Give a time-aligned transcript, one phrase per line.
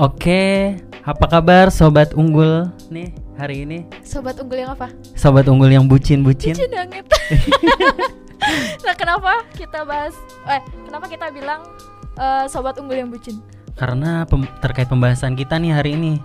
[0.00, 3.84] Oke, apa kabar sobat unggul nih hari ini?
[4.00, 4.88] Sobat unggul yang apa?
[5.12, 6.56] Sobat unggul yang bucin-bucin.
[6.56, 7.04] Bucin banget.
[8.88, 10.16] nah, kenapa kita bahas
[10.48, 11.60] eh kenapa kita bilang
[12.16, 13.44] eh, sobat unggul yang bucin?
[13.76, 16.16] Karena pem- terkait pembahasan kita nih hari ini.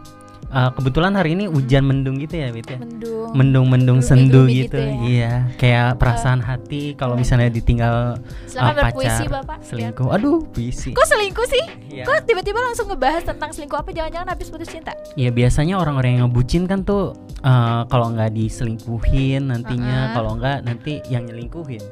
[0.56, 2.80] Uh, kebetulan hari ini hujan mendung gitu ya, Wit ya.
[2.80, 3.36] Mendung.
[3.36, 4.72] Mendung-mendung sendu gitu.
[4.72, 4.96] gitu ya.
[5.04, 8.16] Iya, kayak perasaan hati kalau misalnya ditinggal
[8.48, 9.58] Selamat uh, berpuisi, pacar Bapak.
[9.68, 10.08] selingkuh.
[10.16, 10.96] Aduh, puisi.
[10.96, 11.64] Kok selingkuh sih?
[11.92, 12.08] Iya.
[12.08, 13.92] Kok tiba-tiba langsung ngebahas tentang selingkuh apa?
[13.92, 14.96] Jangan-jangan habis putus cinta?
[15.20, 20.16] Ya biasanya orang-orang yang ngebucin kan tuh uh, kalau nggak diselingkuhin nantinya, Uh-uh.
[20.16, 21.84] kalau nggak nanti yang nyelingkuhin.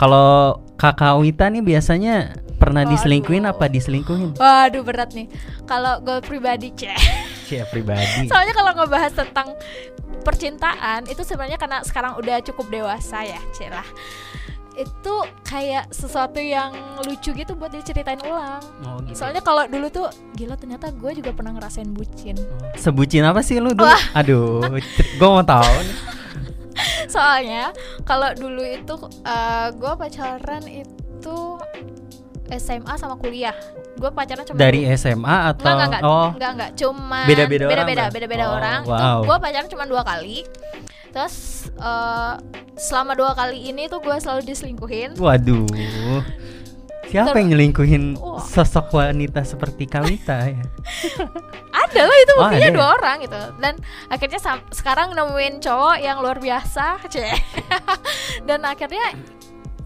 [0.00, 2.96] Kalau kakak Wita nih biasanya pernah Waduh.
[2.96, 4.40] diselingkuhin apa diselingkuhin?
[4.40, 5.28] Waduh berat nih.
[5.68, 6.96] Kalau gue pribadi cek.
[7.48, 8.28] Cia pribadi.
[8.28, 9.56] Soalnya kalau ngebahas tentang
[10.20, 13.88] percintaan itu sebenarnya karena sekarang udah cukup dewasa ya, cek lah.
[14.78, 16.70] Itu kayak sesuatu yang
[17.02, 18.62] lucu gitu buat diceritain ulang.
[18.86, 19.24] Oh, gitu.
[19.24, 20.06] Soalnya kalau dulu tuh
[20.38, 22.38] gila ternyata gue juga pernah ngerasain bucin.
[22.78, 23.90] Sebucin apa sih lu dulu?
[24.14, 24.62] Aduh,
[25.18, 25.66] gue mau tahu.
[27.14, 27.74] Soalnya
[28.06, 28.94] kalau dulu itu
[29.74, 31.38] gue pacaran itu
[32.54, 33.56] SMA sama kuliah.
[33.98, 37.64] Gue pacaran cuma Dari dua- SMA atau Enggak, enggak, enggak, oh enggak, enggak, cuma Beda-beda
[37.64, 38.14] orang beda-beda, berarti?
[38.14, 38.80] beda-beda Oh, orang.
[38.84, 39.18] wow.
[39.24, 40.38] Gue pacaran cuma dua kali.
[41.08, 41.34] Terus
[41.72, 42.34] eh,
[42.76, 45.10] selama dua kali ini tuh gue selalu diselingkuhin.
[45.16, 45.66] waduh.
[47.04, 48.36] Siapa Ter- yang nyelingkuhin Wah.
[48.38, 50.60] sosok wanita seperti Kawita ya?
[51.80, 53.40] Ada lah itu Oh, buktinya ada dua orang gitu.
[53.56, 53.74] Dan
[54.06, 57.40] akhirnya sam- sekarang nemuin cowok yang luar biasa, cek.
[58.44, 59.16] Dan akhirnya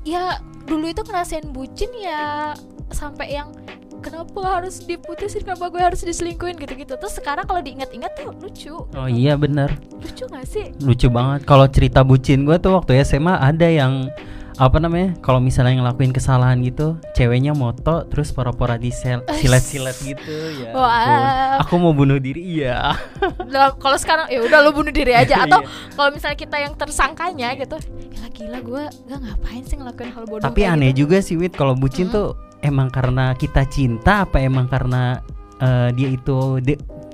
[0.03, 0.35] ya
[0.67, 2.59] dulu itu ngerasain bucin ya
[2.91, 3.55] sampai yang
[4.03, 5.41] kenapa harus diputusin?
[5.41, 6.59] Kenapa gue harus diselingkuhin?
[6.59, 6.93] Gitu-gitu.
[6.93, 8.75] Terus sekarang kalau diingat-ingat tuh lucu.
[8.83, 9.73] Oh iya benar.
[9.95, 10.75] lucu gak sih?
[10.79, 11.47] Lucu banget.
[11.47, 14.11] Kalau cerita bucin gue tuh waktu SMA ada yang
[14.53, 20.29] apa namanya kalau misalnya ngelakuin kesalahan gitu ceweknya moto terus pura-pura di silet-silet gitu
[20.61, 21.57] ya Wah.
[21.57, 22.93] aku mau bunuh diri iya.
[23.53, 25.41] Lah, kalau sekarang ya udah lo bunuh diri aja.
[25.49, 25.97] Atau Iya.
[25.97, 27.81] kalau misalnya kita yang tersangkanya gitu
[28.13, 31.09] gila gila gue gak ngapain sih ngelakuin hal bodoh tapi aneh gitu.
[31.09, 32.15] juga sih Wit kalau bucin Mm-mm.
[32.15, 32.29] tuh
[32.63, 35.19] emang karena kita cinta apa emang karena
[35.59, 36.63] eh, dia itu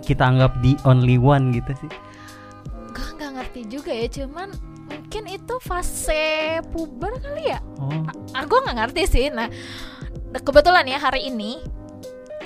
[0.05, 1.91] kita anggap the only one gitu sih?
[2.93, 4.49] Gue nggak ngerti juga ya cuman
[4.89, 7.61] mungkin itu fase puber kali ya?
[7.77, 7.93] Oh.
[8.45, 9.27] Gue nggak ngerti sih.
[9.29, 9.49] Nah
[10.33, 11.61] kebetulan ya hari ini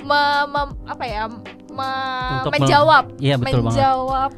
[0.03, 3.79] me- mem- apa ya me- Untuk menjawab iya betul banget.
[3.79, 4.31] menjawab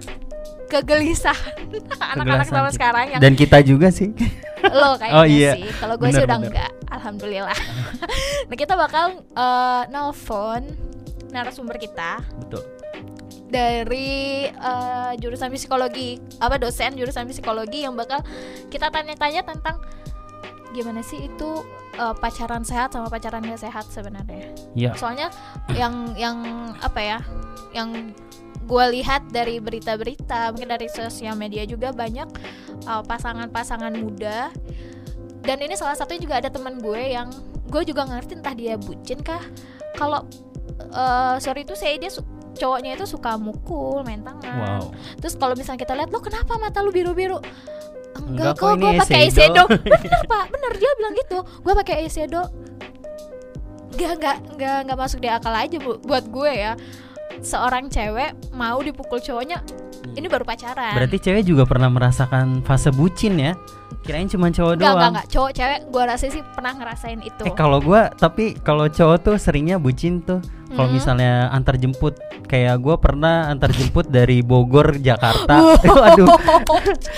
[0.75, 1.55] kegelisahan.
[2.15, 2.75] Anak-anak zaman kita.
[2.75, 4.11] sekarang yang dan kita juga sih.
[4.79, 5.51] Lo kayaknya Oh, iya.
[5.55, 5.69] sih.
[5.77, 6.49] Kalau gue sih udah bener.
[6.51, 6.71] enggak.
[6.89, 7.59] Alhamdulillah.
[8.45, 10.61] Nah kita bakal eh, nelpon
[11.29, 12.21] narasumber kita.
[12.39, 12.61] Betul.
[13.45, 18.21] Dari eh, jurusan psikologi apa dosen jurusan psikologi yang bakal
[18.69, 19.81] kita tanya-tanya tentang
[20.71, 21.49] gimana sih itu
[21.93, 24.53] eh, pacaran sehat sama pacaran gak sehat sebenarnya.
[24.77, 25.33] Ya soalnya
[25.73, 26.37] yang yang
[26.77, 27.17] apa ya
[27.71, 28.13] yang
[28.65, 32.25] gue lihat dari berita-berita mungkin dari sosial media juga banyak
[32.89, 34.49] uh, pasangan-pasangan muda.
[35.45, 37.29] Dan ini salah satunya juga ada teman gue yang
[37.69, 39.41] gue juga ngerti entah dia bucin kah.
[39.93, 40.25] Kalau
[40.91, 42.25] uh, sorry itu saya dia su-
[42.57, 44.81] cowoknya itu suka mukul main tangan.
[44.81, 44.85] Wow.
[45.21, 47.37] Terus kalau misalnya kita lihat lo kenapa mata lu biru-biru?
[48.17, 51.37] Enggak enggak, kok, gue pakai eyeshadow." bener pak bener dia bilang gitu.
[51.61, 52.45] Gue pakai eyeshadow
[53.95, 56.75] Gak, nggak nggak nggak masuk di akal aja bu, buat gue ya
[57.39, 59.59] seorang cewek mau dipukul cowoknya
[60.13, 63.51] ini baru pacaran Berarti cewek juga pernah merasakan fase bucin ya?
[64.01, 65.11] Kirain cuma cowok Enggak, enggak, doang.
[65.11, 65.27] enggak.
[65.27, 67.43] Cowok cewek gue rasa sih pernah ngerasain itu.
[67.43, 70.39] Eh kalau gua tapi kalau cowok tuh seringnya bucin tuh.
[70.67, 70.97] Kalau Hmm.
[70.97, 72.13] misalnya antar jemput
[72.45, 75.57] kayak gua pernah antar jemput dari Bogor Jakarta.
[76.13, 76.27] Aduh,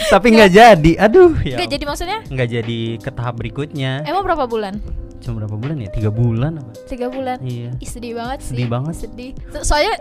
[0.08, 0.92] tapi nggak jadi.
[1.02, 1.58] Aduh, ya.
[1.58, 2.20] Enggak jadi maksudnya?
[2.24, 4.06] nggak jadi ke tahap berikutnya.
[4.06, 4.80] Emang berapa bulan?
[5.18, 5.90] Cuma berapa bulan ya?
[5.90, 6.72] Tiga bulan apa?
[6.86, 7.38] Tiga bulan.
[7.40, 7.72] Iya.
[7.76, 8.54] Ih, sedih banget sih.
[8.54, 8.94] Sedih banget.
[8.96, 9.32] Sedih.
[9.52, 9.96] So- Soalnya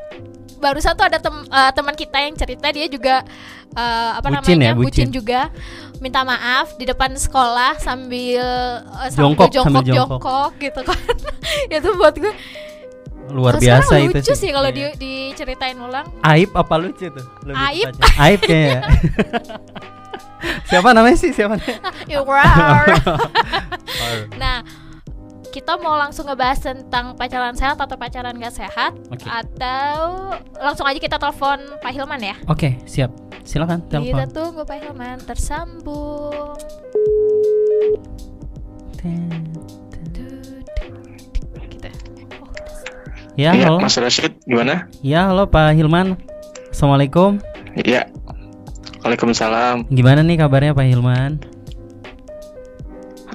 [0.57, 3.25] barusan tuh ada tem eh, teman kita yang cerita dia juga
[3.73, 5.09] eh, apa Bucin namanya ya, bucin.
[5.11, 5.41] juga
[5.99, 8.45] minta maaf di depan sekolah sambil
[8.81, 10.21] eh, Jongkok, sambil jongkok, jongkok.
[10.21, 11.01] jongkok gitu kan.
[11.75, 12.35] itu buat gue
[13.27, 14.95] Luar biasa itu lucu sih kalau Iya.
[14.95, 16.07] di, diceritain ulang.
[16.23, 17.27] Aib apa lucu tuh?
[17.43, 17.85] Lebih Aib.
[17.91, 18.23] tepatnya.
[18.23, 18.81] Aib kayaknya.
[20.71, 21.31] Siapa namanya sih?
[21.35, 21.91] Siapa namanya?
[22.07, 22.23] Ya,
[24.39, 24.57] Nah,
[25.57, 29.25] kita mau langsung ngebahas tentang pacaran sehat atau pacaran gak sehat Oke.
[29.25, 32.37] atau langsung aja kita telepon Pak Hilman ya.
[32.45, 33.09] Oke, siap.
[33.41, 34.29] Silakan Kita telepon.
[34.37, 36.37] tunggu Pak Hilman tersambung.
[36.37, 36.53] Oh,
[43.37, 43.85] Ya, Iya, halo.
[43.85, 44.89] Mas Rashid, gimana?
[45.05, 46.21] Ya, halo Pak Hilman.
[46.73, 47.41] Assalamualaikum.
[47.77, 48.09] Iya.
[49.05, 49.89] Waalaikumsalam.
[49.93, 51.41] Gimana nih kabarnya Pak Hilman?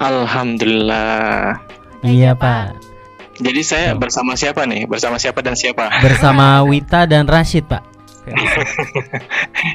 [0.02, 1.71] Alhamdulillah.
[2.02, 2.42] Iya, Pak.
[2.42, 2.92] Pak.
[3.42, 4.00] Jadi saya Tuh.
[4.06, 4.86] bersama siapa nih?
[4.86, 5.90] Bersama siapa dan siapa?
[6.04, 7.92] Bersama Wita dan Rashid, Pak.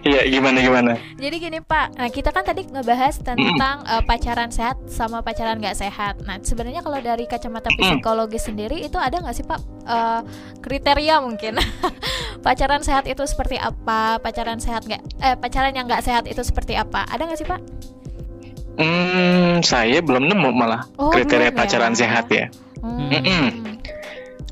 [0.07, 0.93] Iya, gimana gimana?
[1.19, 5.75] Jadi gini Pak, nah kita kan tadi ngebahas tentang eh, pacaran sehat sama pacaran nggak
[5.75, 6.23] sehat.
[6.23, 7.99] Nah sebenarnya kalau dari kacamata Mm-mm.
[7.99, 10.21] psikologis sendiri itu ada nggak sih Pak eh,
[10.63, 11.59] kriteria mungkin
[12.47, 14.23] pacaran sehat itu seperti apa?
[14.23, 15.03] Pacaran sehat nggak?
[15.19, 17.03] Eh pacaran yang nggak sehat itu seperti apa?
[17.11, 17.61] Ada nggak sih Pak?
[18.77, 21.59] Hmm, saya belum nemu malah Oh, kriteria belum ya.
[21.59, 22.47] pacaran sehat ya.
[22.79, 23.09] Hmm.
[23.09, 23.47] Mm-mm.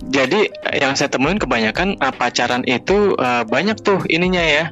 [0.05, 4.65] Jadi eh, yang saya temuin kebanyakan eh, pacaran itu eh, banyak tuh ininya ya.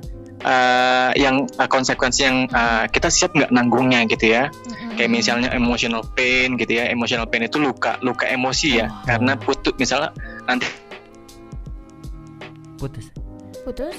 [0.42, 4.48] eh, yang eh, konsekuensi yang eh, kita siap nggak nanggungnya gitu ya.
[4.48, 4.96] Mm-mm.
[4.96, 6.88] Kayak misalnya emotional pain gitu ya.
[6.88, 8.88] Emotional pain itu luka luka emosi ya.
[8.88, 9.04] Oh.
[9.04, 10.10] Karena putus misalnya
[10.42, 10.66] nanti
[12.74, 13.06] Putus.
[13.62, 13.98] putus.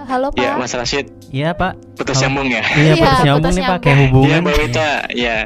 [0.00, 0.38] Halo Pak.
[0.38, 1.72] ya Mas Rashid Iya, Pak.
[1.94, 2.22] putus Halo.
[2.26, 2.62] nyambung ya.
[2.64, 3.78] Iya, Iya, putus nyambung putus nih, Pak.
[3.80, 4.38] Kayak Iya hubungan.
[4.40, 5.36] Mbak Wita, ya.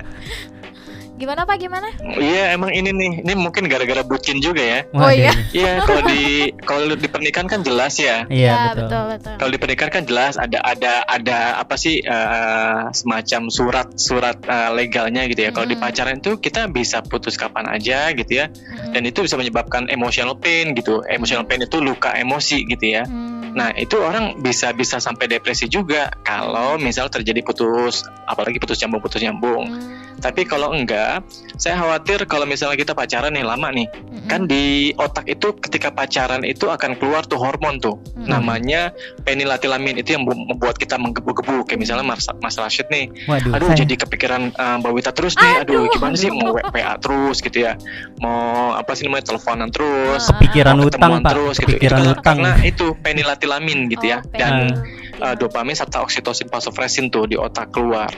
[1.14, 1.56] Gimana Pak?
[1.56, 1.88] Gimana?
[2.18, 4.80] Iya emang ini nih, ini mungkin gara-gara bucin juga ya.
[4.90, 5.30] Oh, iya.
[5.52, 6.22] Iya kalau di
[6.60, 8.26] kalau di pernikahan kan jelas ya.
[8.26, 8.82] Iya, Ya, betul.
[8.82, 9.34] betul betul.
[9.38, 14.70] Kalau di pernikahan kan jelas ada ada ada apa sih eh, semacam surat surat eh,
[14.74, 15.50] legalnya gitu ya.
[15.50, 15.82] Kalau di Mm.
[15.84, 18.50] pacaran itu kita bisa putus kapan aja gitu ya.
[18.50, 18.92] Mm-mm.
[18.92, 20.98] Dan itu bisa menyebabkan emotional pain gitu.
[21.04, 23.06] Emotional pain itu luka emosi gitu ya.
[23.06, 23.43] Hmm.
[23.54, 29.00] Nah itu orang bisa bisa sampai depresi juga kalau misal terjadi putus, apalagi putus nyambung
[29.00, 29.64] putus nyambung.
[29.70, 30.03] Hmm.
[30.16, 31.20] Tapi kalau enggak,
[31.54, 34.24] saya khawatir kalau misalnya kita pacaran nih lama nih, Mm-mm.
[34.24, 34.64] kan di
[34.94, 38.26] otak itu ketika pacaran itu akan keluar tuh hormon tuh, Mm-mm.
[38.26, 38.90] namanya
[39.22, 41.64] penilatilamin itu yang bu- membuat kita menggebu-gebu.
[41.64, 45.34] Kayak misalnya Mas, Mas Rashid nih, Waduh, aduh saya- jadi kepikiran eh, Mbak Wita terus
[45.34, 45.92] nih, aduh, Aduh.
[45.92, 47.76] gimana sih mau WA terus gitu ya,
[48.18, 50.24] mau apa sih namanya teleponan terus.
[50.24, 51.30] Ah, kepikiran mau utang, Pak.
[51.30, 51.68] terus gitu.
[51.70, 52.22] Kepikiran itu utang.
[52.24, 55.22] karena itu penilatilamin gitu ya, Oh, dan pengen.
[55.22, 58.10] eh, dopamin serta oksitosin vasopressin tuh di otak keluar.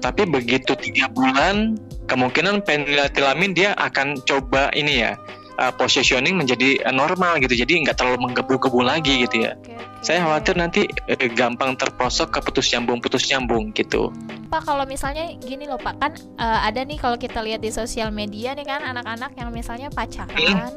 [0.00, 0.04] Hmm.
[0.08, 1.76] Tapi begitu tiga bulan,
[2.08, 5.20] kemungkinan penilatilamin dia akan coba ini ya,
[5.60, 7.52] uh, positioning menjadi uh, normal gitu.
[7.52, 9.52] Jadi nggak terlalu menggebu-gebu lagi gitu ya.
[9.60, 10.00] Oke, oke.
[10.00, 14.08] Saya khawatir nanti eh, gampang terprosok ke putus nyambung putus nyambung gitu.
[14.48, 18.08] Pak kalau misalnya gini loh Pak kan eh, ada nih kalau kita lihat di sosial
[18.08, 20.72] media nih kan anak-anak yang misalnya pacaran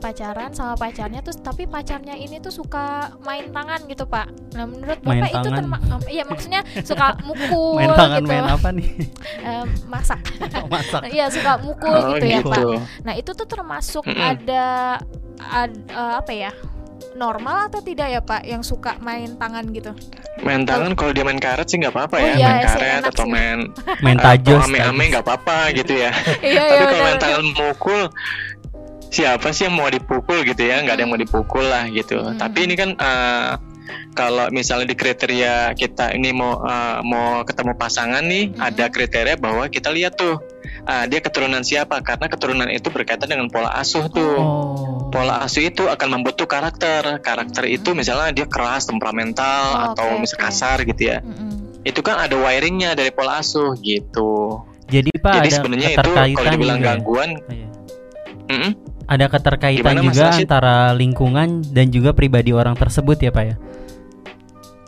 [0.00, 2.86] pacaran sama pacarnya terus tapi pacarnya ini tuh suka
[3.20, 4.26] main tangan gitu Pak.
[4.56, 5.58] Nah menurut Main Bapak itu tangan.
[5.60, 8.30] terma em, iya maksudnya suka mukul main tangan gitu.
[8.30, 8.88] main apa nih?
[9.92, 10.20] Masak.
[10.72, 11.02] Masak.
[11.06, 12.50] Iya suka mukul Oh gitu ya gitu.
[12.50, 12.64] Pak.
[13.04, 14.16] Nah itu tuh termasuk Mm-mm.
[14.18, 14.64] ada
[15.38, 16.52] ad- eh, apa ya?
[17.10, 19.92] Normal atau tidak ya Pak yang suka main tangan gitu?
[20.40, 23.12] Main tangan kalau dia main karet sih nggak apa-apa Oh ya, iya, main karet enak
[23.12, 23.30] atau sih.
[23.30, 23.58] main
[24.00, 24.62] Main uh, tajos.
[24.64, 26.14] ame-ame nggak apa-apa gitu ya.
[26.40, 28.00] Iya Tapi iya kalau main tangan mukul
[29.10, 32.36] siapa sih yang mau dipukul gitu ya nggak ada yang mau dipukul lah gitu Hmm.
[32.36, 33.52] tapi ini kan eh,
[34.12, 38.62] kalau misalnya di kriteria kita ini mau eh, mau ketemu pasangan nih Hmm.
[38.64, 40.38] ada kriteria bahwa kita lihat tuh
[40.84, 45.10] ah, dia keturunan siapa karena keturunan itu berkaitan dengan pola asuh tuh Oh.
[45.10, 50.38] pola asuh itu akan membentuk karakter karakter itu misalnya dia keras temperamental Oh, atau misalnya
[50.40, 50.46] oke.
[50.48, 51.82] kasar gitu ya Mm-mm.
[51.82, 56.48] itu kan ada wiringnya dari pola asuh gitu Jadi Pak jadi ada sebenarnya itu kalau
[56.48, 56.90] dibilang juga ya?
[56.92, 57.68] gangguan Oh, iya.
[58.48, 58.72] mm-mm,
[59.10, 60.46] Ada keterkaitan Gimana, juga Rashid?
[60.46, 63.56] antara lingkungan dan juga pribadi orang tersebut ya Pak ya?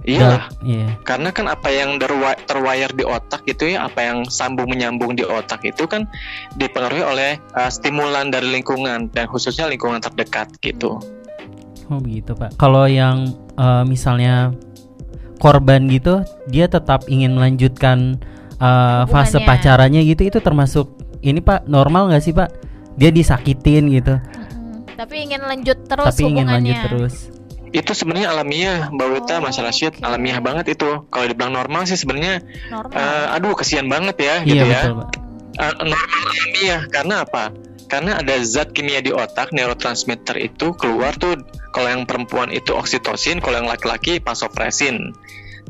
[0.02, 0.98] iya Iya.
[1.06, 1.94] karena kan apa yang
[2.42, 6.10] terwire di otak gitu ya apa yang sambung menyambung di otak itu kan
[6.58, 10.98] dipengaruhi oleh uh, stimulan dari lingkungan dan khususnya lingkungan terdekat gitu
[11.92, 12.56] Oh begitu Pak.
[12.56, 14.56] Kalau yang eh, misalnya
[15.36, 18.16] korban gitu, dia tetap ingin melanjutkan
[18.56, 20.88] eh, fase pacarannya gitu, itu termasuk
[21.20, 22.48] ini Pak normal nggak sih Pak?
[22.94, 24.14] Dia disakitin gitu.
[24.92, 27.14] Tapi ingin lanjut terus tapi ingin lanjut terus.
[27.72, 30.04] itu sebenarnya alamiah Mbak Wita Oh, Mas Rashid oke.
[30.04, 32.92] alamiah banget itu kalau dibilang normal sih sebenarnya Normal.
[32.92, 35.08] uh, aduh kesian banget ya Iya gitu ya betul Pak.
[35.56, 37.44] Uh, normal alamiah karena apa
[37.88, 41.40] karena ada zat kimia di otak neurotransmitter itu keluar tuh
[41.72, 45.16] kalau yang perempuan itu oksitosin kalau yang laki-laki vasopressin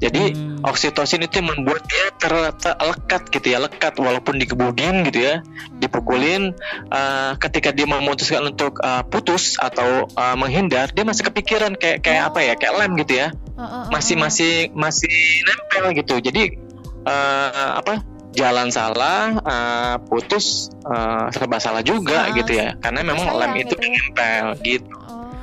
[0.02, 0.58] jadi Hmm.
[0.66, 5.46] oksitosin itu yang membuat dia ter- ter- lekat gitu ya lekat walaupun digebugin gitu ya
[5.78, 6.50] dipukulin
[6.90, 12.34] uh, ketika dia memutuskan untuk uh, putus atau uh, menghindar dia masih kepikiran kayak kayak
[12.34, 13.28] apa ya kayak lem gitu ya.
[13.54, 15.14] Uh, uh, uh, masih masih masih
[15.46, 16.14] nempel gitu.
[16.18, 16.58] Jadi
[17.06, 22.74] uh, apa jalan salah uh, putus uh, serba salah juga gitu ya.
[22.80, 23.92] karena memang lem itu gitu ya.
[23.92, 25.01] nempel gitu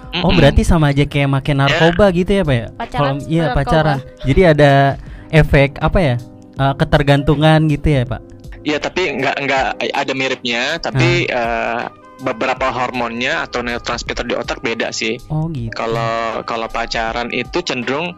[0.10, 0.26] Oh.
[0.26, 0.42] Oh Mm-mm.
[0.42, 2.68] berarti sama aja kayak makin narkoba gitu ya Pak ya?
[2.74, 4.00] Pacaran iya pacaran.
[4.26, 4.72] Jadi ada
[5.30, 6.16] efek apa ya?
[6.60, 8.22] eh, ketergantungan gitu ya Pak?
[8.68, 11.82] Iya tapi nggak nggak ada miripnya tapi eh,
[12.20, 15.16] beberapa hormonnya atau neurotransmitter di otak beda sih.
[15.32, 15.72] Oh gitu.
[15.72, 18.12] Kalau kalau pacaran itu cenderung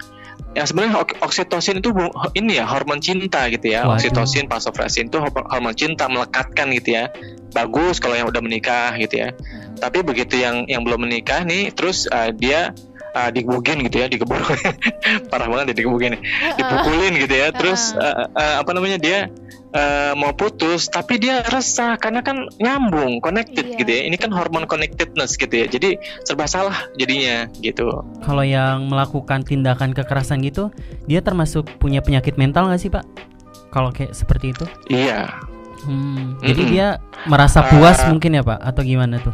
[0.51, 1.95] yang sebenarnya ok- oksitosin itu
[2.35, 3.87] ini ya hormon cinta gitu ya.
[3.87, 3.95] Waduh.
[3.95, 7.07] Oksitosin, vasopressin itu hormon cinta melekatkan gitu ya.
[7.55, 9.29] Bagus kalau yang udah menikah gitu ya.
[9.31, 9.79] Hmm.
[9.79, 12.75] Tapi begitu yang yang belum menikah nih, terus uh, dia
[13.15, 14.39] uh, digebugin gitu ya, digebuk
[15.31, 16.19] parah banget ya digebugin,
[16.59, 17.47] dipukulin gitu ya.
[17.55, 19.31] Terus uh, uh, apa namanya dia
[19.71, 24.01] uh, mau putus, tapi dia resah karena kan nyambung, connected Iya, gitu ya.
[24.07, 25.65] Ini kan hormon connectedness gitu ya.
[25.67, 27.87] Jadi serba salah jadinya gitu.
[28.21, 30.69] Kalau yang melakukan tindakan kekerasan gitu,
[31.05, 33.03] dia termasuk punya penyakit mental nggak sih pak?
[33.71, 34.65] Kalau kayak seperti itu?
[34.87, 35.31] Iya.
[35.81, 36.73] Hmm, Jadi Mm-mm.
[36.75, 36.87] dia
[37.25, 38.59] merasa puas Uh, mungkin ya pak?
[38.61, 39.33] Atau gimana tuh?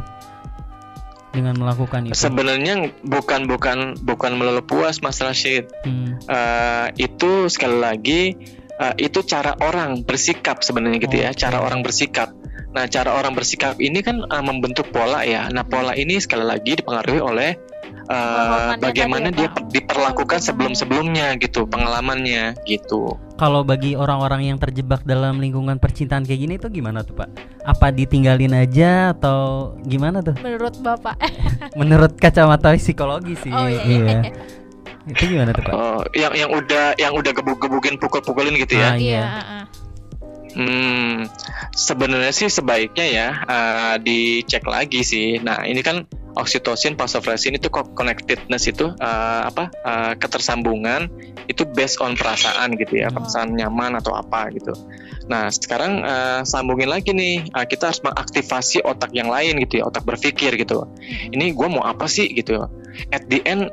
[1.36, 2.16] Dengan melakukan itu?
[2.16, 5.70] Sebenarnya bukan bukan bukan melulu puas Mas Rashid.
[5.84, 8.22] Hmm, Eh, itu sekali lagi
[8.82, 12.34] eh, itu cara orang bersikap sebenarnya gitu ya, cara orang bersikap.
[12.68, 15.50] Nah, cara orang bersikap ini kan eh, membentuk pola ya.
[15.50, 17.52] Nah, pola ini sekali lagi dipengaruhi oleh
[18.08, 23.18] eh, Pengalamannya bagaimana ya, dia per- diperlakukan sebelum-sebelumnya gitu, pengalamannya gitu.
[23.38, 27.30] Kalau bagi orang-orang yang terjebak dalam lingkungan percintaan kayak gini tuh gimana tuh pak?
[27.66, 30.34] Apa ditinggalin aja atau gimana tuh?
[30.42, 31.18] Menurut Bapak.
[31.78, 33.54] Menurut kacamata psikologi sih.
[33.54, 33.82] Oh iya.
[33.86, 34.22] iya.
[35.08, 35.72] Itu gimana tuh pak?
[35.72, 38.94] Oh, yang yang udah yang udah gebuk-gebukin pukul-pukulin gitu ya.
[38.94, 39.24] Ah, Iya, iya.
[39.26, 39.64] heeh.
[40.58, 41.30] Hmm,
[41.78, 45.38] sebenarnya sih sebaiknya ya eh, dicek lagi sih.
[45.38, 51.08] Nah, ini kan oksitosin, vasopressin itu kok connectedness itu eh, apa eh, ketersambungan
[51.46, 53.22] itu based on perasaan gitu ya, Hmm.
[53.22, 54.74] perasaan nyaman atau apa gitu.
[55.28, 59.92] Nah, sekarang eh, sambungin lagi nih, eh, kita harus mengaktifasi otak yang lain gitu ya,
[59.92, 60.88] otak berpikir gitu.
[61.32, 62.68] Ini gue mau apa sih gitu?
[63.14, 63.70] At the end,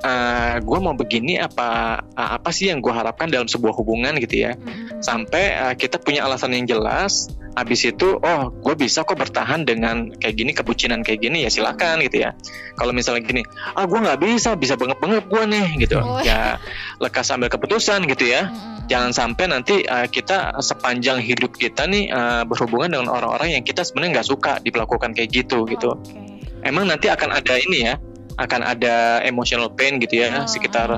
[0.61, 4.53] gue mau begini apa apa sih yang gue harapkan dalam sebuah hubungan gitu ya?
[5.01, 10.11] Sampai uh, kita punya alasan yang jelas habis itu oh gue bisa kok bertahan dengan
[10.11, 12.35] kayak gini kebucinan kayak gini ya silakan gitu ya
[12.75, 13.43] kalau misalnya gini
[13.75, 16.19] ah gue nggak bisa bisa banget banget gue nih gitu Oh.
[16.21, 16.59] ya
[16.99, 18.91] lekas ambil keputusan gitu ya Mm-mm.
[18.91, 23.87] jangan sampai nanti uh, kita sepanjang hidup kita nih uh, berhubungan dengan orang-orang yang kita
[23.87, 26.19] sebenarnya nggak suka diperlakukan kayak gitu gitu Oke.
[26.67, 27.95] emang nanti akan ada ini ya
[28.35, 30.91] akan ada emotional pain gitu ya Oh, sekitar.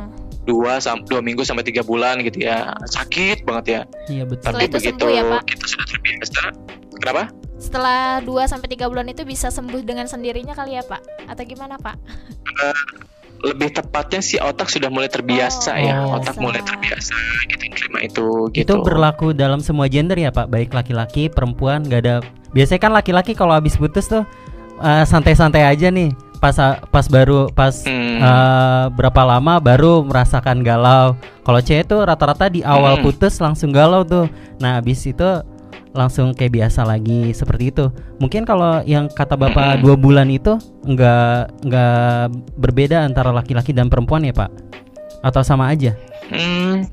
[0.47, 0.79] Dua
[1.11, 4.47] dua minggu sampai tiga bulan gitu ya sakit banget ya Iya betul.
[4.47, 5.43] Setelah tapi itu begitu sembuh ya, Pak?
[5.50, 6.43] kita sudah terbiasa,
[7.03, 7.23] kenapa?
[7.57, 11.26] Setelah 2 sampai 3 bulan itu bisa sembuh dengan sendirinya kali ya, Pak?
[11.26, 11.97] Atau gimana, Pak?
[13.43, 16.17] Lebih tepatnya si otak sudah mulai terbiasa Oh, ya, oh.
[16.21, 17.17] otak mulai terbiasa
[17.53, 18.65] gitu terima itu gitu.
[18.65, 22.15] Itu berlaku dalam semua gender ya pak, baik laki-laki, perempuan, nggak ada.
[22.57, 24.25] Biasanya kan laki-laki kalau habis putus tuh
[24.81, 26.17] eh, santai-santai aja nih.
[26.37, 26.55] Pas
[26.90, 28.21] pas baru pas Hmm.
[28.21, 31.16] eh, berapa lama baru merasakan galau.
[31.43, 33.05] Kalau cewek tuh rata-rata di awal Hmm.
[33.05, 34.28] putus langsung galau tuh.
[34.59, 35.25] Nah habis itu
[35.97, 37.88] langsung kayak biasa lagi seperti itu.
[38.21, 39.83] Mungkin kalau yang kata bapak Hmm.
[39.83, 42.21] dua bulan itu nggak nggak
[42.61, 44.52] berbeda antara laki-laki dan perempuan ya pak?
[45.25, 45.97] Atau sama aja?
[46.28, 46.85] Hmm,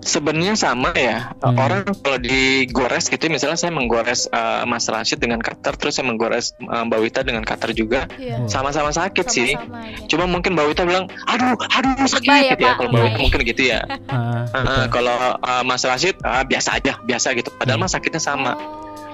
[0.00, 1.32] sebenarnya sama ya.
[1.38, 1.54] Hmm.
[1.54, 6.52] Orang kalau digores gitu, misalnya saya menggores uh, Mas Rashid dengan Qatar, terus saya menggores
[6.60, 8.42] uh, Mbak Wita dengan Qatar juga, Iya.
[8.42, 8.48] Oh.
[8.48, 9.52] sama-sama sakit sih.
[9.52, 10.06] Sama-sama aja.
[10.06, 12.66] Cuma mungkin Mbak Wita bilang, aduh, aduh sakit ya, gitu ya.
[12.66, 13.80] Pak, Kalau Mbak Wita mungkin gitu ya.
[14.10, 14.86] Uh, betul.
[14.90, 17.52] kalau uh, Mas Rashid ah, biasa aja, biasa gitu.
[17.52, 17.86] Padahal Hmm.
[17.86, 18.52] mah sakitnya sama.
[18.52, 18.58] Oh.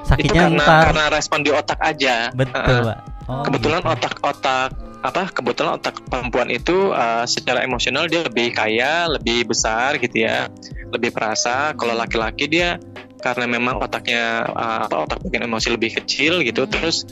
[0.07, 2.31] itu Sakitnya karena ntar karena respon di otak aja.
[2.33, 2.81] betul Uh-uh.
[2.87, 2.99] pak.
[3.27, 3.91] Oh, kebetulan gitu.
[3.93, 4.71] otak-otak
[5.07, 10.51] apa kebetulan otak perempuan itu uh, secara emosional dia lebih kaya, lebih besar gitu ya,
[10.91, 11.71] lebih perasa.
[11.79, 12.83] Kalau laki-laki dia
[13.23, 16.73] karena memang otaknya uh, apa otak bagian emosi lebih kecil gitu, Hmm.
[16.75, 17.07] terus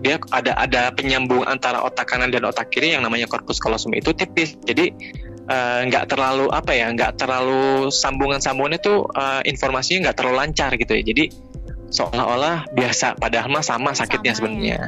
[0.00, 4.16] dia ada ada penyambung antara otak kanan dan otak kiri yang namanya korpus kalosum itu
[4.16, 4.56] tipis.
[4.64, 4.94] Jadi
[5.50, 10.96] uh, nggak terlalu apa ya, nggak terlalu sambungan-sambungannya tuh uh, informasinya nggak terlalu lancar gitu
[10.96, 11.02] ya.
[11.04, 11.24] Jadi
[11.90, 14.78] seolah-olah biasa padahal mah sama sakitnya Sama sebenarnya.
[14.78, 14.82] ya.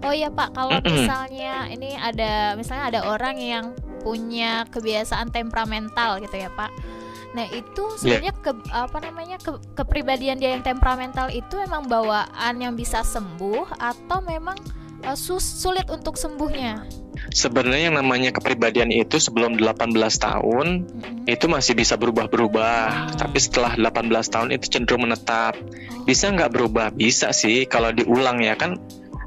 [0.00, 3.64] Oh iya Pak, kalau misalnya ini ada misalnya ada orang yang
[4.00, 6.72] punya kebiasaan temperamental gitu ya Pak.
[7.30, 7.96] Nah itu Iya.
[8.18, 13.76] sebenarnya ke, apa namanya ke- kepribadian dia yang temperamental itu memang bawaan yang bisa sembuh
[13.76, 14.56] atau memang
[15.00, 16.84] eh, sus- sulit untuk sembuhnya.
[17.30, 21.24] Sebenarnya yang namanya kepribadian itu sebelum 18 tahun Mm-mm.
[21.26, 23.16] itu masih bisa berubah-berubah, Hmm.
[23.16, 25.56] tapi setelah 18 tahun itu cenderung menetap.
[25.56, 26.04] Oh.
[26.04, 26.90] Bisa nggak berubah?
[26.90, 28.80] Bisa sih kalau diulang ya kan.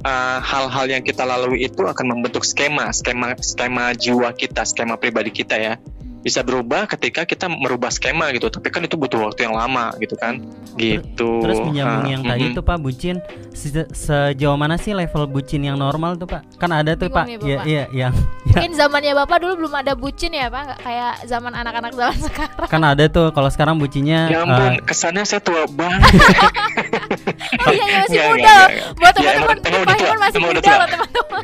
[0.04, 5.30] Eh, hal-hal yang kita lalui itu akan membentuk skema, skema, skema jiwa kita, skema pribadi
[5.30, 5.76] kita ya.
[6.20, 10.16] Bisa berubah ketika kita merubah skema gitu, tapi kan itu butuh waktu yang lama gitu
[10.16, 10.40] kan,
[10.78, 11.44] gitu.
[11.44, 12.56] Terus menyambung Ah, yang tadi mm-mm.
[12.56, 13.20] tuh Pak bucin
[13.52, 16.48] se- sejauh mana sih level bucin yang normal tuh Pak?
[16.56, 17.26] Kan ada tuh Bingung Pak.
[17.28, 18.16] nih, Iya iya yang
[18.48, 22.68] Mungkin zamannya Bapak dulu belum ada bucin ya Pak, kayak zaman anak-anak zaman sekarang.
[22.72, 26.08] kan ada tuh kalau sekarang bucinnya Ya eh, ampun, kesannya saya tua banget.
[27.54, 28.42] Iya, iya masih muda.
[28.42, 28.68] nggak.
[28.94, 29.58] Buat Ya, teman-teman
[29.96, 31.44] Iman masih muda loh teman-teman.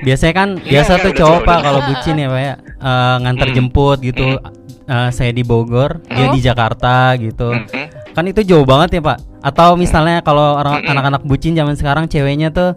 [0.00, 3.46] biasanya kan Iya, biasa iya, tuh cowok Pak kalau bucin ya Pak ya eh, nganter
[3.46, 3.56] Hmm.
[3.56, 4.26] jemput gitu.
[4.86, 6.34] uh, saya di Bogor, dia Oh.
[6.34, 7.54] di Jakarta gitu.
[7.54, 7.86] Mm-mm.
[8.10, 9.22] Kan itu jauh banget ya, Pak.
[9.38, 12.74] Atau misalnya kalau orang anak-anak bucin zaman sekarang ceweknya tuh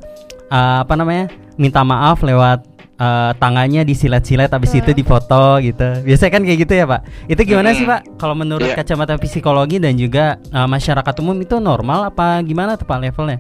[0.48, 1.34] uh, apa namanya?
[1.54, 2.62] minta maaf lewat
[2.98, 4.98] uh, tangannya disilet-silet habis itu Hmm.
[4.98, 5.88] difoto gitu.
[6.04, 7.02] Biasanya kan kayak gitu ya, Pak.
[7.30, 7.94] Itu gimana sih, Mm-mm.
[7.94, 8.02] Pak?
[8.18, 8.76] Kalau menurut Iya.
[8.78, 13.40] kacamata psikologi dan juga uh, masyarakat umum itu normal apa gimana tuh Pak levelnya?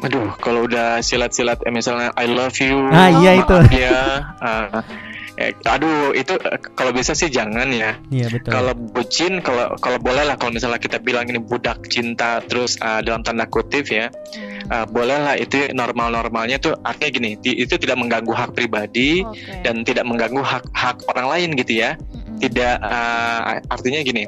[0.00, 2.88] Aduh, kalau udah silat-silat eh, misalnya I love you.
[2.88, 3.56] Ah, iya maaf itu.
[3.84, 4.00] Ya,
[4.40, 4.80] ah,
[5.40, 7.96] eh, aduh itu eh, kalau bisa sih jangan ya.
[8.12, 8.52] Iya, betul.
[8.52, 13.00] Kalau bucin, kalau kalau boleh lah kalau misalnya kita bilang ini budak cinta terus ah,
[13.00, 14.68] dalam tanda kutip ya, Hmm.
[14.68, 19.64] ah, boleh lah itu normal-normalnya tuh artinya gini, di- itu tidak mengganggu hak pribadi Oke.
[19.64, 21.96] dan tidak mengganggu hak hak orang lain gitu ya.
[21.96, 22.38] Mm-mm.
[22.40, 24.24] Tidak ah, artinya gini,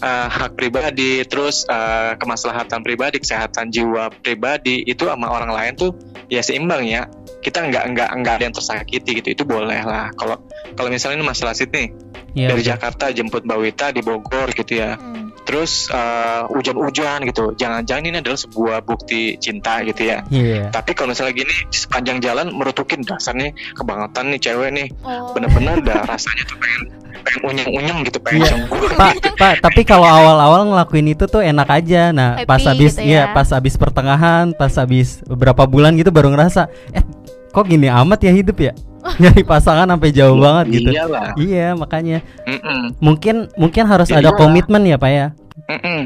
[0.00, 5.90] ah, hak pribadi terus ah, kemaslahatan pribadi, kesehatan jiwa pribadi itu sama orang lain tuh
[6.30, 7.04] ya seimbang ya.
[7.42, 10.14] Kita nggak nggak nggak ada yang tersakiti gitu, itu boleh lah.
[10.14, 10.38] Kalau
[10.74, 11.92] kalau misalnya ini masalah Sydney
[12.32, 12.70] Iya, dari betul.
[12.72, 14.96] Jakarta jemput Mbak Wita di Bogor gitu ya.
[14.96, 15.36] Hmm.
[15.44, 17.52] Terus uh, hujan-hujan gitu.
[17.60, 20.24] Jangan-jangan ini adalah sebuah bukti cinta gitu ya.
[20.32, 20.72] Iya.
[20.72, 24.88] Tapi kalau misalnya gini sepanjang jalan merutukin dasarnya kebangetan nih cewek nih.
[25.04, 25.36] Oh.
[25.36, 26.82] Bener-bener udah rasanya tuh pengen
[27.22, 28.48] pengen unyeng-unyeng gitu, pengen Iya.
[28.48, 28.86] cemburu.
[28.96, 32.16] Pak, Pak, tapi kalau awal-awal ngelakuin itu tuh enak aja.
[32.16, 33.34] Nah, Happy pas habis gitu ya, ya.
[33.36, 37.04] pas habis pertengahan, pas habis beberapa bulan gitu baru ngerasa, eh
[37.52, 38.72] kok gini amat ya hidup ya?
[39.22, 40.90] Nyari pasangan sampai jauh banget gitu.
[40.90, 41.34] Iyalah.
[41.34, 42.94] Iya, makanya Mm-mm.
[42.98, 44.38] mungkin mungkin harus Ya ada iyalah.
[44.38, 45.26] komitmen ya, Pak ya.
[45.68, 46.00] Mm-mm.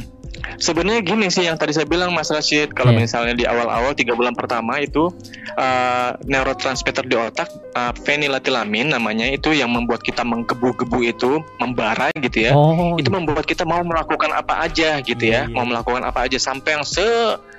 [0.57, 2.99] Sebenarnya gini sih yang tadi saya bilang masalah shit kalau Iya.
[2.99, 5.09] misalnya di awal-awal tiga bulan pertama itu
[5.55, 12.39] uh, neurotransmitter di otak uh, feniletilamin namanya itu yang membuat kita menggebu-gebu itu membara gitu
[12.43, 12.53] ya.
[12.53, 15.53] Oh, itu membuat kita mau melakukan apa aja gitu Iya, ya, iya.
[15.53, 17.05] mau melakukan apa aja sampai yang se,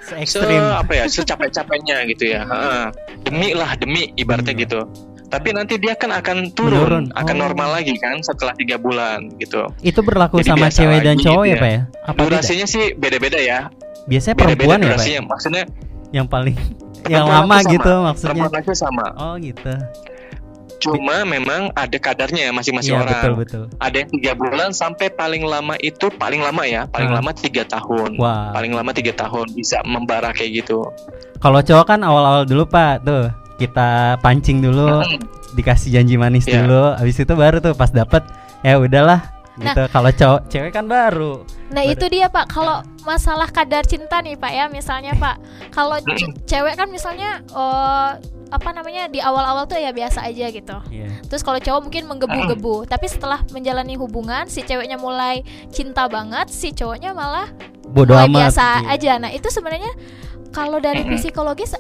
[0.02, 0.62] se ekstrim.
[0.62, 2.46] apa ya, secapek-capeknya gitu ya.
[2.50, 2.86] Heeh.
[3.22, 4.64] demi lah, demi ibaratnya Iya.
[4.64, 4.80] gitu.
[5.28, 7.06] Tapi nanti dia kan akan turun, Menurun.
[7.12, 7.42] akan Oh.
[7.44, 9.68] normal lagi kan setelah tiga bulan gitu.
[9.82, 11.60] Itu berlaku Jadi sama cewek dan lagi cowok gitu ya, ya.
[11.60, 11.82] Pak ya?
[12.02, 12.24] Apa beda?
[12.32, 13.60] Durasinya sih beda-beda ya.
[14.08, 14.88] Biasanya Beda-beda perempuan ya, Pak.
[14.88, 15.22] durasinya.
[15.28, 15.64] Maksudnya
[16.08, 16.56] Yang paling
[17.08, 17.72] yang lama sama.
[17.72, 18.44] gitu maksudnya.
[18.48, 19.06] perempuan sama.
[19.18, 19.74] Oh, gitu.
[20.78, 23.12] Cuma memang ada kadarnya masing-masing Iya, orang.
[23.18, 23.64] betul betul.
[23.82, 27.18] Ada yang tiga bulan sampai paling lama itu paling lama ya, paling Hmm.
[27.18, 28.16] lama tiga tahun.
[28.16, 28.54] Wah.
[28.54, 30.86] Paling lama tiga tahun bisa membara kayak gitu.
[31.38, 33.26] Kalau cowok kan awal-awal dulu Pak, tuh
[33.58, 35.02] kita pancing dulu,
[35.52, 36.62] dikasih janji manis Iya.
[36.62, 38.22] dulu, habis itu baru tuh pas dapet
[38.60, 39.22] ya udahlah
[39.56, 39.82] gitu.
[39.88, 41.42] Kalau cowok cewek kan baru.
[41.68, 45.98] Nah Baru- itu dia pak kalau masalah kadar cinta nih pak ya misalnya pak kalau
[46.00, 48.10] ce- cewek kan misalnya eh,
[48.48, 51.10] apa namanya di awal-awal tuh ya biasa aja gitu Iya.
[51.24, 56.72] terus kalau cowok mungkin menggebu-gebu tapi setelah menjalani hubungan si ceweknya mulai cinta banget si
[56.72, 57.52] cowoknya malah
[57.86, 58.38] Bodoh mulai amat.
[58.40, 58.94] biasa Iya.
[58.94, 59.92] aja nah itu sebenarnya
[60.50, 61.76] kalau dari psikologis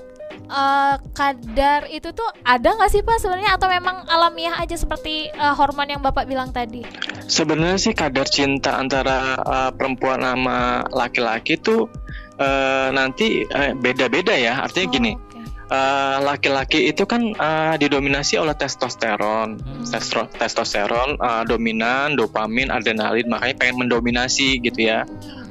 [0.47, 5.53] eh, kadar itu tuh ada nggak sih pak sebenarnya atau memang alamiah aja seperti eh,
[5.53, 6.83] hormon yang bapak bilang tadi
[7.27, 11.91] Sebenarnya sih kadar cinta antara uh, perempuan sama laki-laki tuh
[12.39, 14.63] uh, nanti uh, beda-beda ya.
[14.63, 15.43] Artinya Oh, gini, oke.
[15.67, 19.59] uh, laki-laki itu kan uh, didominasi oleh testosteron.
[19.59, 19.83] Hmm.
[19.83, 25.03] Testro- testosteron uh, dominan, dopamin, adrenalin, makanya pengen mendominasi gitu ya.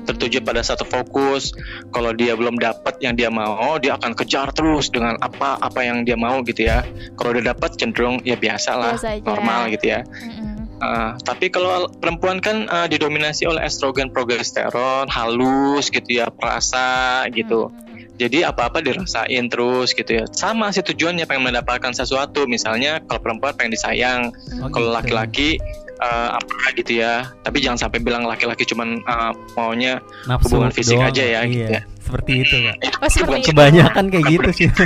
[0.07, 1.51] Tertuju pada satu fokus.
[1.91, 6.07] Kalau dia belum dapat yang dia mau, dia akan kejar terus dengan apa apa yang
[6.07, 6.87] dia mau gitu ya.
[7.19, 8.95] Kalau udah dapat cenderung ya biasa lah,
[9.27, 10.01] normal gitu ya.
[10.07, 10.55] Mm-mm.
[10.77, 17.73] Uh, tapi kalau perempuan kan uh, didominasi oleh estrogen, progesteron, halus gitu ya, perasa gitu.
[17.73, 17.87] Mm-mm.
[18.17, 20.25] Jadi apa-apa dirasain terus gitu ya.
[20.33, 22.49] Sama sih tujuannya pengen mendapatkan sesuatu.
[22.49, 24.33] Misalnya kalau perempuan pengen disayang,
[24.65, 24.97] Oh, kalau gitu.
[24.97, 25.49] laki-laki
[25.99, 27.25] uh, apa gitu ya.
[27.41, 31.11] Tapi jangan sampai bilang laki-laki cuman uh, maunya Nafsu hubungan fisik doang.
[31.11, 31.83] aja ya, Iya, gitu ya.
[31.99, 32.77] Seperti itu, Pak.
[32.97, 33.49] Oh, seperti bukan itu.
[33.51, 34.69] Kebanyakan kayak gitu sih.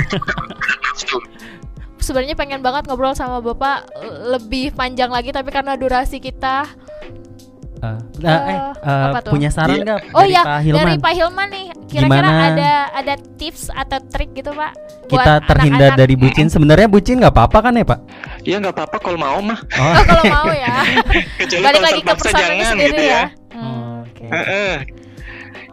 [2.01, 3.85] Sebenarnya pengen banget ngobrol sama bapak
[4.27, 6.65] lebih panjang lagi tapi karena durasi kita
[7.81, 9.33] Uh, nah, eh, Eh, uh, apa tuh?
[9.33, 9.81] punya saran Iya.
[9.81, 10.77] nggak oh dari ya Pak Hilman?
[10.77, 12.47] dari Pak Hilman nih kira-kira Gimana?
[12.49, 14.71] ada ada tips atau trik gitu pak
[15.05, 15.99] buat Kita terhindar anak-anak?
[15.99, 16.47] dari bucin.
[16.47, 17.99] Sebenarnya bucin nggak apa-apa kan ya, Pak?
[18.41, 19.59] Ya nggak apa-apa kalau mau mah.
[19.75, 20.71] Oh, oh kalau mau ya
[21.43, 23.23] Kecuali balik kalau lagi ke jangan sendiri gitu ya, ya.
[23.51, 24.01] Hmm.
[24.01, 24.23] oke.
[24.23, 24.73] Heeh.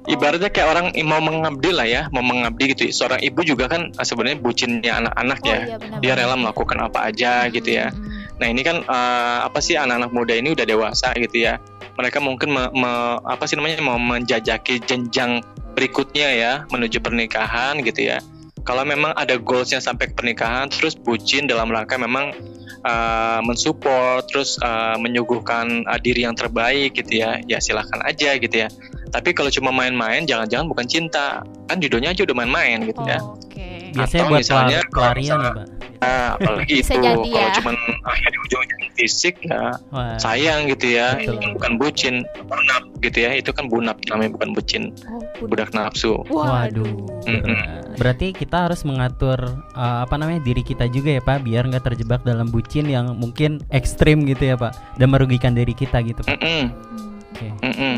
[0.08, 2.88] Ibaratnya kayak orang mau mengabdi lah ya, mau mengabdi gitu.
[2.88, 5.58] Seorang ibu juga kan uh, sebenarnya bucinnya anak-anak Oh, ya.
[5.60, 7.92] iya, benar, Dia rela melakukan apa aja gitu ya.
[7.92, 8.24] Hmm.
[8.40, 11.60] Nah ini kan eh, apa sih anak-anak muda ini udah dewasa gitu ya.
[11.94, 15.44] Mereka mungkin me- me- apa sih namanya mau menjajaki jenjang
[15.78, 18.18] berikutnya ya menuju pernikahan gitu ya.
[18.66, 22.34] Kalau memang ada goalsnya sampai ke pernikahan, terus bucin dalam rangka memang
[22.82, 28.66] eh, mensupport, terus eh, menyuguhkan eh, diri yang terbaik gitu ya, ya silahkan aja gitu
[28.66, 28.68] ya.
[29.08, 33.22] Tapi kalau cuma main-main, jangan-jangan bukan cinta, kan judulnya aja udah main-main gitu ya.
[33.24, 35.66] oke Biasanya Atau buat misalnya pelar- pelarian ya, Pak.
[35.98, 37.54] Nah, apalagi Bisa itu jadi kalau ya.
[37.58, 37.74] cuman
[38.06, 40.14] akhirnya ujung-ujungnya fisik ya Wah.
[40.14, 41.34] sayang gitu ya Betul.
[41.34, 42.14] itu bukan bucin
[42.46, 46.86] bunap gitu ya itu kan bunap namanya bukan bucin Oh, budak nafsu Waduh.
[47.26, 47.42] Mm-mm.
[47.42, 47.98] berat.
[47.98, 49.38] Berarti kita harus mengatur
[49.74, 53.58] uh, apa namanya diri kita juga ya Pak, biar nggak terjebak dalam bucin yang mungkin
[53.68, 56.30] ekstrim gitu ya Pak, dan merugikan diri kita gitu Pak.
[56.32, 57.26] Mm-mm, Hmm.
[57.28, 57.48] Oke.
[57.60, 57.94] mm-mm.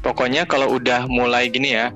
[0.00, 1.92] pokoknya kalau udah mulai gini ya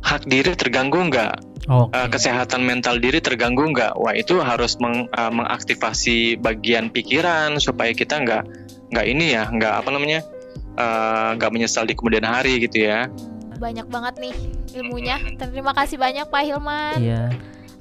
[0.00, 1.96] hak diri terganggu nggak Oke.
[1.96, 7.96] Eh, kesehatan mental diri terganggu nggak wah itu harus meng- eh, mengaktifasi bagian pikiran supaya
[7.96, 8.42] kita nggak
[8.92, 10.20] nggak ini ya nggak apa namanya
[10.76, 13.08] eh, nggak menyesal di kemudian hari gitu ya
[13.54, 14.34] Banyak banget nih
[14.74, 15.16] ilmunya.
[15.38, 16.98] Terima kasih banyak Pak Hilman.
[16.98, 17.30] Iya.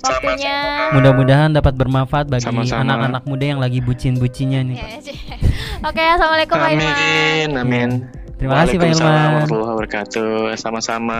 [0.05, 0.57] Waktunya.
[0.93, 4.77] Mudah-mudahan dapat bermanfaat bagi anak-anak muda yang lagi bucin-bucinnya nih.
[4.77, 5.01] Ya, Pak.
[5.01, 5.17] Cik.
[5.81, 6.93] Oke, assalamualaikum Pak Hilman.
[6.93, 7.89] amin amin
[8.43, 9.23] Terima kasih Pak Waalaikumsalam Hilman.
[9.23, 11.19] warahmatullahi wabarakatuh sama-sama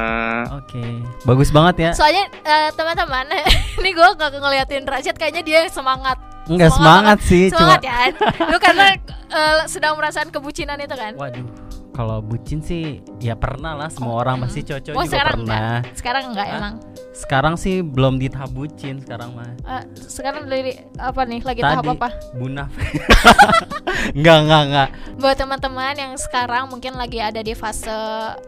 [0.60, 0.84] Oke.
[1.24, 1.92] Bagus banget ya.
[1.96, 3.26] Soalnya eh, teman-teman,
[3.80, 6.20] ini gue gak ngeliatin Rashid kayaknya dia semangat.
[6.52, 8.12] Enggak semangat sih, Semangat cuma ya.
[8.52, 9.00] Lu karena
[9.32, 11.16] eh, sedang merasakan kebucinan itu kan.
[11.16, 11.48] Waduh.
[11.94, 12.84] Kalau bucin sih
[13.20, 14.44] ya pernah lah semua orang Hmm.
[14.44, 15.54] pasti cocok Oh, juga sekarang pernah.
[15.54, 15.82] enggak.
[15.94, 16.58] Sekarang enggak Hah?
[16.58, 16.74] emang.
[17.14, 19.54] Sekarang sih belum di tahap bucin sekarang mah.
[19.64, 21.40] Eh, sekarang dari apa nih?
[21.40, 22.10] Lagi Tadi tahap apa?
[22.34, 22.70] bunaf.
[24.18, 24.90] enggak, enggak, enggak.
[25.16, 27.94] Buat teman-teman yang sekarang mungkin lagi ada di fase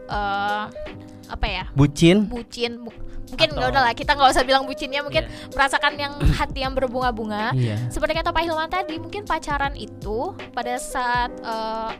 [0.06, 0.64] eh,
[1.26, 1.64] apa ya?
[1.72, 2.26] Bucin.
[2.26, 2.82] Bucin.
[2.82, 2.94] Bu-
[3.26, 5.50] mungkin Atau- nggak udah lah kita nggak usah bilang bucinnya mungkin Iya.
[5.50, 7.90] merasakan yang hati yang berbunga-bunga Iya.
[7.90, 11.98] seperti kata Pak Hilman tadi mungkin pacaran itu pada saat eh, sa-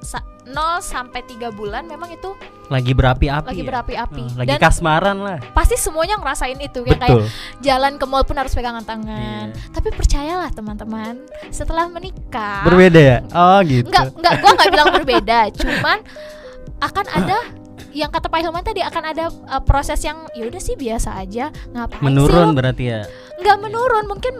[0.00, 2.32] 0 sampai 3 bulan memang itu
[2.68, 3.46] Lagi berapi-api.
[3.46, 3.66] lagi ya?
[3.66, 5.38] berapi-api Oh, lagi dan kasmaran lah.
[5.50, 9.68] pasti semuanya ngerasain itu ya kayak jalan ke mall pun harus pegangan tangan Iya.
[9.70, 13.18] tapi percayalah teman-teman setelah menikah Berbeda ya?
[13.30, 13.88] Oh, gitu.
[13.88, 15.98] nggak nggak gua nggak bilang berbeda cuman
[16.78, 17.38] akan ada
[17.90, 21.48] yang kata Pak Hilman tadi akan ada uh, proses yang ya udah sih biasa aja
[21.68, 23.00] ngapain Menurun sih berarti ya.
[23.02, 23.10] lu?
[23.38, 24.34] nggak menurun mungkin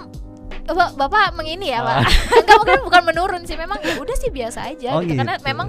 [0.71, 2.03] Bapak mengini ya, Ah.
[2.03, 2.13] Pak.
[2.43, 5.17] Enggak mungkin bukan menurun sih, memang ya udah sih biasa aja Oh, gitu.
[5.17, 5.47] Karena gitu.
[5.47, 5.69] memang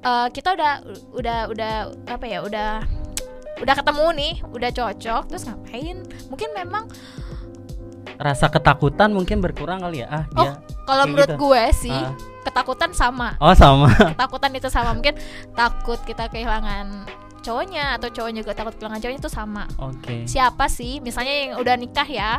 [0.00, 0.72] uh, kita udah
[1.12, 1.72] udah udah
[2.06, 2.70] apa ya, udah
[3.58, 5.96] udah ketemu nih, udah cocok, terus ngapain?
[6.26, 6.84] Mungkin memang
[8.16, 10.08] Rasa ketakutan mungkin berkurang kali ya.
[10.10, 10.60] Ah, Oh, dia.
[10.84, 11.40] kalau menurut gitu.
[11.40, 12.12] gue sih Ah.
[12.42, 13.32] ketakutan sama.
[13.36, 13.88] Oh, sama.
[14.12, 15.16] ketakutan itu sama mungkin
[15.52, 17.08] takut kita kehilangan
[17.40, 20.28] cowoknya atau cowoknya juga takut kehilangan cowoknya itu sama Oke.
[20.28, 22.36] siapa sih misalnya yang udah nikah ya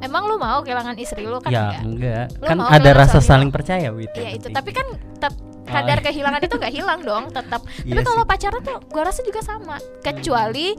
[0.00, 2.26] emang lu mau kehilangan istri lu kan ya, enggak enggak.
[2.36, 3.54] Lu Kan ada rasa saling lo?
[3.54, 4.16] percaya gitu.
[4.16, 6.04] iya itu tapi kan tetap Oh, kadar iya.
[6.04, 9.78] kehilangan itu nggak hilang dong tetap Iya tapi kalau pacaran tuh gua rasa juga sama
[10.00, 10.74] kecuali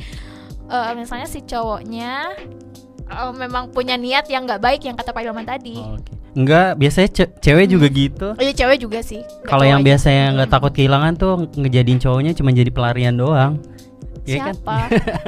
[0.66, 2.36] eh, misalnya si cowoknya
[3.06, 6.12] eh, memang punya niat yang nggak baik yang kata Pak Ilman tadi Oh, Oke.
[6.32, 8.28] Enggak, biasanya ce- cewek juga gitu.
[8.36, 9.88] Iya cewek juga sih Kalau yang aja.
[9.90, 10.56] biasanya nggak Hmm.
[10.58, 13.60] takut kehilangan tuh ngejadiin cowoknya cuma jadi pelarian doang.
[14.24, 14.56] Iya kan?
[14.56, 14.78] siapa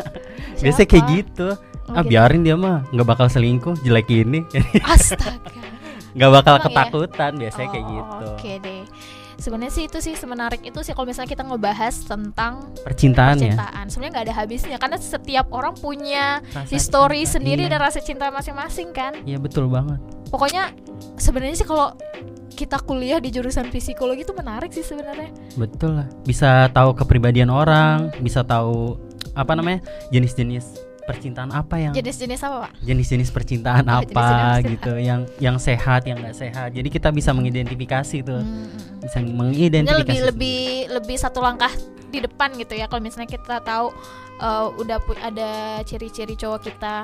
[0.64, 1.16] Biasanya kayak Siapa?
[1.16, 1.48] gitu.
[1.84, 2.12] Oh, ah gitu.
[2.12, 4.48] biarin dia mah nggak bakal selingkuh jelek ini.
[4.88, 5.52] astaga
[6.16, 6.68] nggak bakal Emang iya?
[6.72, 8.26] ketakutan biasanya kayak Oh, gitu.
[8.32, 8.84] Oke deh.
[9.34, 13.52] Sebenarnya sih itu sih semenarik itu sih kalau misalnya kita ngebahas tentang Percintaan ya.
[13.52, 13.86] percintaan.
[13.90, 17.72] Sebenarnya nggak ada habisnya karena setiap orang punya Rasa history cinta, sendiri iya.
[17.74, 19.18] dan rasa cinta masing-masing kan.
[19.26, 20.00] Iya betul banget.
[20.30, 20.72] Pokoknya
[21.18, 21.98] sebenarnya sih kalau
[22.54, 25.34] kita kuliah di jurusan psikologi itu menarik sih sebenarnya.
[25.58, 26.08] Betul lah.
[26.24, 28.96] Bisa tahu kepribadian orang, bisa tahu
[29.34, 29.82] apa namanya
[30.14, 32.72] jenis-jenis percintaan apa yang Jenis-jenis apa, Pak?
[32.80, 34.72] jenis-jenis percintaan Oh, apa jenis-jenis percintaan.
[34.72, 39.00] gitu yang yang sehat yang nggak sehat jadi kita bisa mengidentifikasi tuh Hmm, hmm, hmm.
[39.02, 40.62] bisa mengidentifikasi lebih lebih
[40.94, 41.72] lebih satu langkah
[42.08, 43.90] di depan gitu ya kalau misalnya kita tahu
[44.38, 45.50] uh, udah ada
[45.82, 47.04] ciri-ciri cowok kita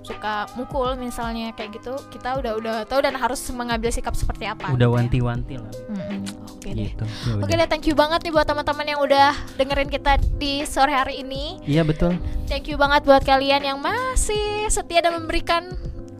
[0.00, 4.70] suka mukul misalnya kayak gitu kita udah udah tahu dan harus mengambil sikap seperti apa
[4.70, 4.94] udah gitu ya.
[4.94, 6.22] wanti-wanti lah Mm-mm,
[6.66, 6.90] oke deh.
[6.90, 7.04] Gitu.
[7.06, 10.90] Ya Oke deh, thank you banget nih buat teman-teman yang udah dengerin kita di sore
[10.90, 11.62] hari ini.
[11.62, 12.18] iya betul.
[12.50, 15.70] Thank you banget buat kalian yang masih setia dan memberikan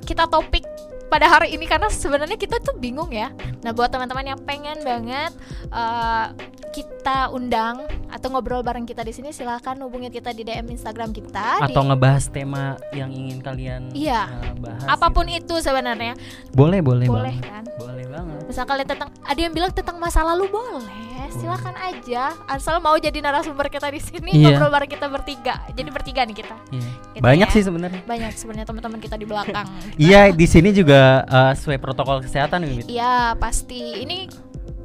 [0.07, 0.63] kita topik
[1.07, 3.31] pada hari ini karena sebenarnya kita tuh bingung ya.
[3.61, 5.33] Nah, buat teman-teman yang pengen banget
[5.71, 6.35] uh,
[6.71, 11.63] kita undang atau ngobrol bareng kita di sini silahkan hubungin kita di DM Instagram kita
[11.63, 14.29] di atau ngebahas tema yang ingin kalian Iya.
[14.29, 15.57] uh, bahas apa pun gitu.
[15.57, 16.13] itu sebenarnya.
[16.53, 17.65] boleh boleh Boleh banget kan?
[17.77, 22.31] boleh banget Misal kalian tentang ada yang bilang tentang masa lalu boleh, silakan aja.
[22.47, 24.55] Asal mau jadi narasumber kita di sini Iya.
[24.55, 25.55] ngobrol bareng kita bertiga.
[25.71, 26.57] Jadi bertiga nih kita.
[26.71, 26.91] Iya.
[27.11, 27.55] Gitu banyak ya.
[27.55, 29.67] sih sebenarnya Banyak sebenarnya teman-teman kita di belakang.
[29.97, 34.03] iya di sini juga uh, sesuai protokol kesehatan gitu Iya, pasti.
[34.03, 34.27] Ini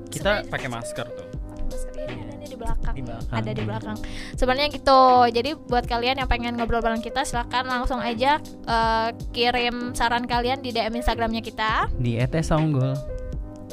[0.08, 1.28] kita pakai masker tuh
[1.66, 2.94] masker ini ada di belakang.
[2.94, 3.98] Di belakang, Ada di belakang.
[4.36, 5.02] Sebenarnya gitu.
[5.28, 10.60] Jadi buat kalian yang pengen ngobrol bareng kita silakan langsung aja eh, kirim saran kalian
[10.60, 11.88] di DM Instagramnya kita.
[11.96, 12.92] di ETS Unggul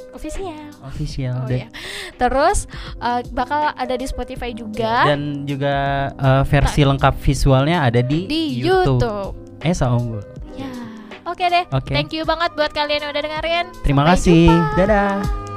[0.09, 0.51] Official.
[0.83, 1.63] official Oh deh.
[1.63, 1.69] iya.
[2.15, 2.67] Terus
[2.99, 5.75] eh, bakal ada di Spotify juga dan juga
[6.15, 9.35] uh, versi lengkap visualnya ada di, di YouTube.
[9.59, 10.23] Esa Unggul.
[11.29, 11.65] Oke deh.
[11.71, 11.93] Oke.
[11.93, 13.67] Thank you banget buat kalian yang udah dengerin.
[13.85, 14.45] Terima Sampai kasih.
[14.49, 14.77] jumpa.
[14.81, 15.48] Dadah.